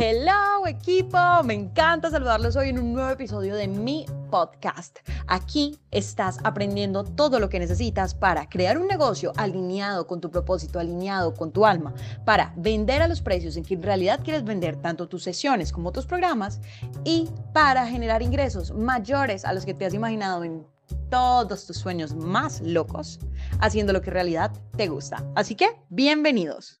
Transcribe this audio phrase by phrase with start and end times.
[0.00, 5.00] Hello equipo, me encanta saludarlos hoy en un nuevo episodio de mi podcast.
[5.26, 10.78] Aquí estás aprendiendo todo lo que necesitas para crear un negocio alineado con tu propósito,
[10.78, 11.94] alineado con tu alma,
[12.24, 15.90] para vender a los precios en que en realidad quieres vender tanto tus sesiones como
[15.90, 16.60] tus programas
[17.02, 20.64] y para generar ingresos mayores a los que te has imaginado en
[21.10, 23.18] todos tus sueños más locos,
[23.58, 25.24] haciendo lo que en realidad te gusta.
[25.34, 26.80] Así que, bienvenidos.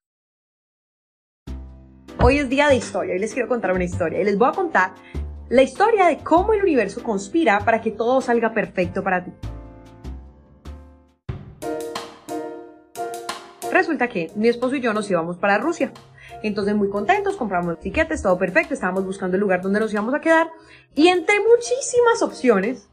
[2.20, 4.52] Hoy es día de historia y les quiero contar una historia y les voy a
[4.52, 4.90] contar
[5.48, 9.32] la historia de cómo el universo conspira para que todo salga perfecto para ti.
[13.70, 15.92] Resulta que mi esposo y yo nos íbamos para Rusia.
[16.42, 20.20] Entonces muy contentos, compramos tiquetes, todo perfecto, estábamos buscando el lugar donde nos íbamos a
[20.20, 20.48] quedar
[20.96, 22.88] y entre muchísimas opciones,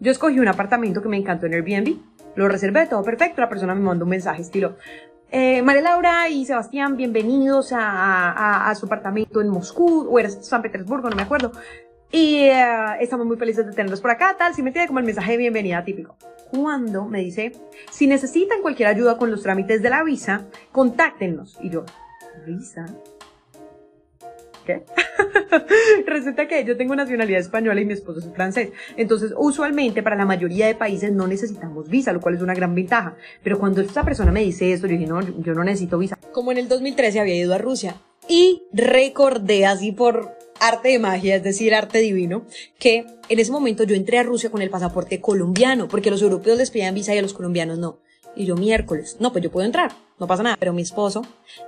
[0.00, 1.96] yo escogí un apartamento que me encantó en Airbnb,
[2.34, 4.76] lo reservé, todo perfecto, la persona me mandó un mensaje estilo,
[5.30, 11.10] eh, María Laura y Sebastián, bienvenidos a, su apartamento en Moscú, o era San Petersburgo,
[11.10, 11.52] no me acuerdo.
[12.12, 12.64] Y eh,
[13.00, 15.38] estamos muy felices de tenerlos por acá, tal, si me tiene como el mensaje de
[15.38, 16.16] bienvenida típico.
[16.50, 17.52] Cuando me dice,
[17.90, 21.58] si necesitan cualquier ayuda con los trámites de la visa, contáctenos.
[21.60, 21.84] Y yo,
[22.46, 22.86] ¿visa?
[24.64, 24.82] ¿Qué?
[26.06, 28.70] Resulta que yo tengo nacionalidad española y mi esposo es francés.
[28.96, 32.74] Entonces, usualmente para la mayoría de países no necesitamos visa, lo cual es una gran
[32.74, 33.16] ventaja.
[33.42, 36.18] Pero cuando esta persona me dice esto, yo dije, no, yo no necesito visa.
[36.32, 37.96] Como en el 2013 había ido a Rusia
[38.28, 42.46] y recordé así por arte de magia, es decir, arte divino,
[42.78, 46.58] que en ese momento yo entré a Rusia con el pasaporte colombiano, porque los europeos
[46.58, 47.98] les pedían visa y a los colombianos no.
[48.36, 51.22] Y yo miércoles, no, pues yo puedo entrar, no pasa nada, pero mi esposo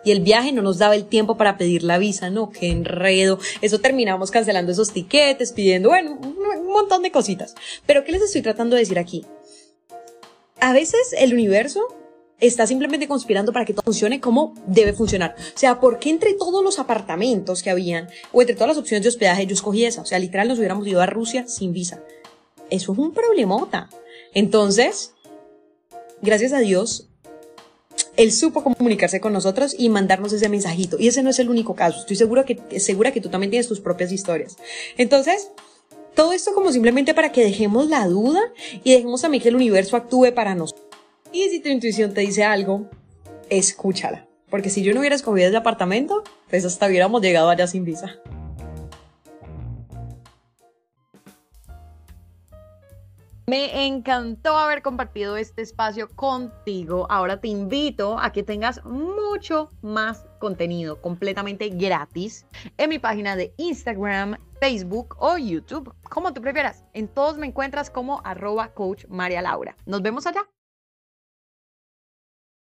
[0.05, 3.39] y el viaje no nos daba el tiempo para pedir la visa, no, qué enredo.
[3.61, 7.55] Eso terminamos cancelando esos tiquetes, pidiendo, bueno, un montón de cositas.
[7.87, 9.25] Pero ¿qué les estoy tratando de decir aquí?
[10.61, 11.87] A veces el universo
[12.41, 15.35] está simplemente conspirando para que todo funcione como debe funcionar.
[15.39, 19.03] O sea, ¿por qué entre todos los apartamentos que habían o entre todas las opciones
[19.03, 20.03] de hospedaje yo escogí esa?
[20.03, 22.03] O sea, literal nos hubiéramos ido a Rusia sin visa.
[22.71, 23.89] Eso es un problemota.
[24.35, 25.15] Entonces,
[26.23, 27.09] gracias a Dios,
[28.17, 30.97] él supo comunicarse con nosotros y mandarnos ese mensajito.
[30.99, 32.01] Y ese no es el único caso.
[32.01, 34.57] Estoy segura que, segura que tú también tienes tus propias historias.
[34.97, 35.51] Entonces,
[36.15, 38.41] todo esto como simplemente para que dejemos la duda
[38.83, 40.87] y dejemos también que el universo actúe para nosotros.
[41.33, 42.89] Y si tu intuición te dice algo,
[43.51, 44.27] escúchala.
[44.49, 48.21] Porque si yo no hubiera escogido ese apartamento, pues hasta hubiéramos llegado allá sin visa.
[53.49, 57.07] Me encantó haber compartido este espacio contigo.
[57.09, 62.45] Ahora te invito a que tengas mucho más contenido completamente gratis
[62.77, 66.83] en mi página de Instagram, Facebook o YouTube, como tú prefieras.
[66.93, 69.77] En todos me encuentras como arroba coach María Laura.
[69.87, 70.49] Nos vemos allá.